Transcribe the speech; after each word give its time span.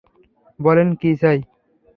বলেন, 0.59 0.87
কী 0.95 1.11
চাই? 1.21 1.39